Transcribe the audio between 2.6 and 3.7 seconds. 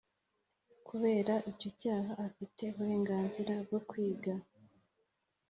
uburenganzira